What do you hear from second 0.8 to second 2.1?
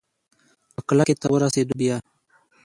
کلکې ته ورسېدو بيا؟